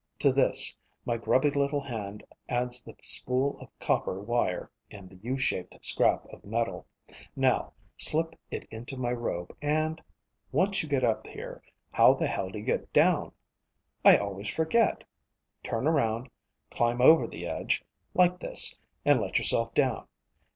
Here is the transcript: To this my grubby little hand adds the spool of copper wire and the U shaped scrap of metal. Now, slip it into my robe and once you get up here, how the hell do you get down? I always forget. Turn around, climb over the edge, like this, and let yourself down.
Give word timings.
To 0.17 0.31
this 0.33 0.75
my 1.05 1.15
grubby 1.17 1.51
little 1.51 1.81
hand 1.81 2.25
adds 2.49 2.81
the 2.81 2.95
spool 3.03 3.59
of 3.59 3.69
copper 3.77 4.19
wire 4.19 4.71
and 4.89 5.07
the 5.11 5.17
U 5.17 5.37
shaped 5.37 5.77
scrap 5.85 6.25
of 6.33 6.43
metal. 6.43 6.87
Now, 7.35 7.73
slip 7.99 8.33
it 8.49 8.67
into 8.71 8.97
my 8.97 9.11
robe 9.11 9.55
and 9.61 10.01
once 10.51 10.81
you 10.81 10.89
get 10.89 11.03
up 11.03 11.27
here, 11.27 11.61
how 11.91 12.15
the 12.15 12.25
hell 12.25 12.49
do 12.49 12.57
you 12.57 12.65
get 12.65 12.91
down? 12.91 13.31
I 14.03 14.17
always 14.17 14.49
forget. 14.49 15.03
Turn 15.63 15.85
around, 15.85 16.29
climb 16.71 16.99
over 16.99 17.27
the 17.27 17.45
edge, 17.45 17.83
like 18.15 18.39
this, 18.39 18.75
and 19.05 19.21
let 19.21 19.37
yourself 19.37 19.71
down. 19.75 20.07